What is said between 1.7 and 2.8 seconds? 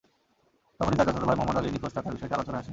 নিখোঁজ থাকার বিষয়টি আলোচনায় আসে।